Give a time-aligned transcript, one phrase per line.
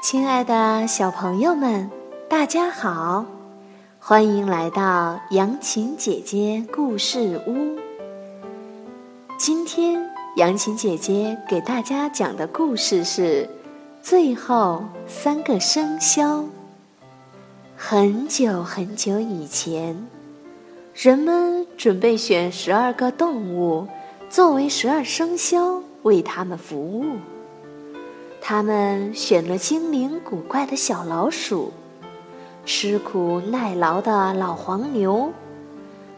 [0.00, 1.90] 亲爱的小朋友们，
[2.28, 3.26] 大家好，
[3.98, 7.76] 欢迎来到杨琴姐姐故事屋。
[9.36, 13.44] 今天，杨琴姐姐给大家讲的故事是
[14.00, 16.38] 《最后三个生肖》。
[17.76, 20.06] 很久很久以前，
[20.94, 23.88] 人们准备选十二个动物
[24.30, 27.16] 作为十二生肖，为他们服务。
[28.50, 31.70] 他们选了精灵古怪的小老鼠，
[32.64, 35.30] 吃苦耐劳的老黄牛，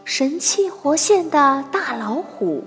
[0.05, 2.63] 神气活现的大老虎，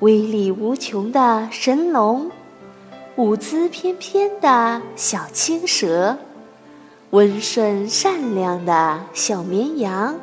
[0.00, 2.30] 威力无穷的神龙，
[3.16, 6.18] 舞姿翩翩的小青蛇，
[7.12, 10.14] 温顺善良的小绵羊，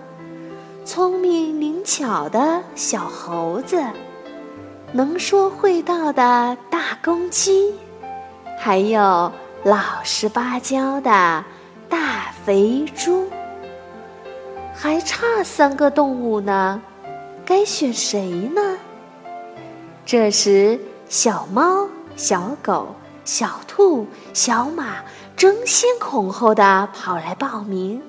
[0.86, 3.84] 聪明灵巧的小猴子，
[4.92, 7.74] 能说会道的大公鸡。
[8.66, 9.30] 还有
[9.66, 11.44] 老实巴交的
[11.90, 13.30] 大肥猪，
[14.74, 16.82] 还差三个动物呢，
[17.46, 18.78] 该选谁呢？
[20.06, 20.80] 这时，
[21.10, 25.04] 小猫、小狗、小兔、小马
[25.36, 28.02] 争先恐后的跑来报名。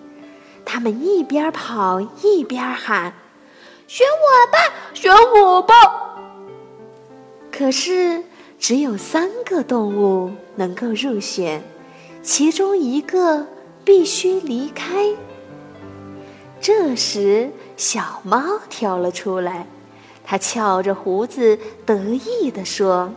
[0.65, 3.12] 他们一边跑一边喊
[3.89, 5.75] ：“选我吧，选我吧！”
[7.50, 8.23] 可是。
[8.67, 11.62] 只有三个动物能够入选，
[12.23, 13.47] 其中一个
[13.84, 15.06] 必须离开。
[16.62, 18.41] 这时，小猫
[18.71, 19.67] 跳了出来，
[20.25, 23.12] 它翘着胡子，得意地说：“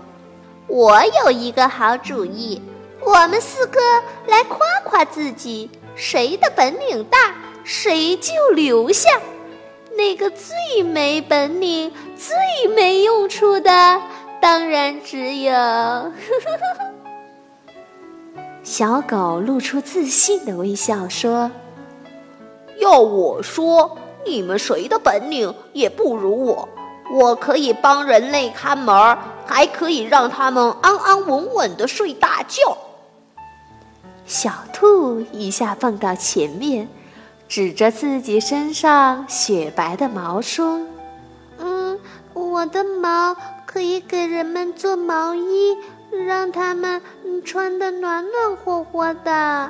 [0.67, 2.61] 我有一个好主意，
[2.99, 3.79] 我们四个
[4.27, 9.17] 来夸夸自己，谁的本领大，谁就留下；
[9.95, 12.35] 那个最没本领、最
[12.75, 14.01] 没用处的。”
[14.49, 15.51] 当然只有，
[18.63, 21.51] 小狗露出自信的微笑说
[22.79, 26.69] ：“要我说，你们谁的本领也不如我。
[27.11, 32.77] 我可以帮人类看门，还可以让他们安安稳稳的睡大觉。”
[34.25, 36.87] 小兔一下蹦到前面，
[37.49, 40.79] 指着自己身上雪白的毛说
[41.59, 41.99] ：“嗯，
[42.33, 43.35] 我的毛。”
[43.67, 45.77] 可以给人们做毛衣，
[46.25, 47.01] 让他们
[47.43, 49.69] 穿得暖暖和和的。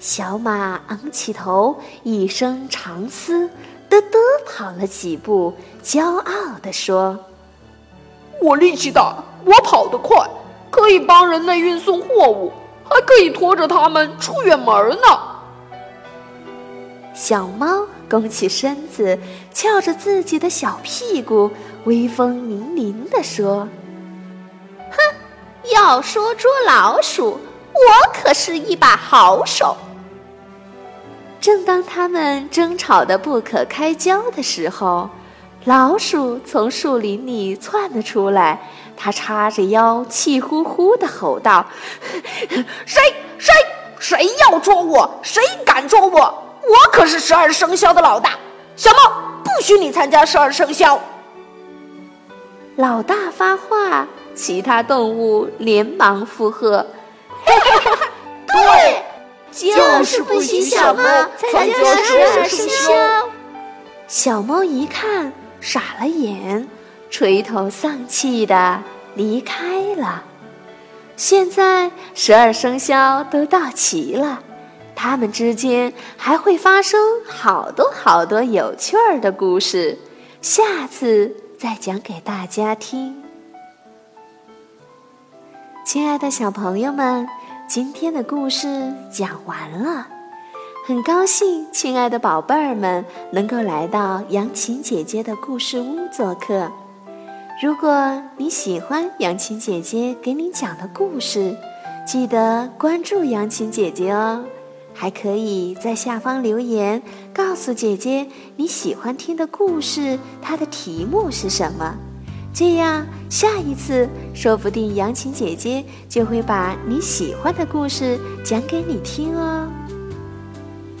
[0.00, 3.48] 小马昂起头，一声长嘶，
[3.88, 5.54] 嘚嘚跑了几步，
[5.84, 7.16] 骄傲地说
[8.42, 10.28] ：“我力气大，我跑得快，
[10.68, 12.52] 可以帮人类运送货物，
[12.84, 15.37] 还可以拖着他们出远门呢。”
[17.18, 19.18] 小猫弓起身子，
[19.52, 21.50] 翘着自己的小屁股。
[21.84, 23.66] 威风凛凛地说
[24.88, 24.96] ：“哼，
[25.74, 27.40] 要说捉老鼠，
[27.72, 29.76] 我可是一把好手。”
[31.40, 35.10] 正当他们争吵得不可开交的时候，
[35.64, 38.60] 老鼠从树林里窜了出来。
[38.96, 41.66] 它叉着腰，气呼呼地吼道
[42.86, 43.02] ：“谁
[43.38, 43.52] 谁
[43.98, 45.18] 谁要捉我？
[45.24, 46.44] 谁敢捉我？
[46.62, 48.32] 我可是十二生肖的老大！
[48.76, 51.00] 小猫，不许你参加十二生肖！”
[52.76, 56.86] 老大发话，其他动物连忙附和
[58.46, 59.02] ：“对，
[59.50, 61.02] 就是不许小猫
[61.36, 62.92] 参加十二生肖。”
[64.06, 66.68] 小猫一看，傻了眼，
[67.10, 68.80] 垂头丧气的
[69.14, 70.22] 离开了。
[71.16, 74.38] 现在十二生肖都到齐了，
[75.00, 79.96] 他们之间还会发生好多好多有趣儿的故事。
[80.42, 81.36] 下次。
[81.58, 83.16] 再讲给大家听，
[85.84, 87.26] 亲爱的小朋友们，
[87.68, 90.06] 今天的故事讲完了。
[90.86, 96.70] 很高兴，亲爱的宝贝儿们能够来到杨琴姐姐的故事屋做客。
[97.60, 101.56] 如果你喜欢杨琴姐姐给你讲的故事，
[102.06, 104.44] 记得关注杨琴姐姐哦。
[105.00, 107.00] 还可以在下方留言，
[107.32, 111.94] 告诉姐姐你喜欢听的故事，它的题目是什么？
[112.52, 119.68] 这样下一次说不定杨琴姐姐就会把你喜欢的故事讲给你听哦。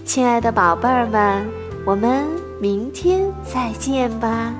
[0.04, 1.44] 亲爱的宝贝儿们，
[1.84, 2.24] 我们
[2.60, 4.54] 明天再见吧。